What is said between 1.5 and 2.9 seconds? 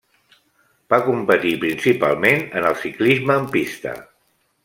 principalment en el